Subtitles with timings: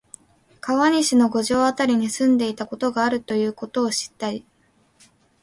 [0.61, 4.43] 川西の五条あたりに住んでいたことがあるということを知ったり、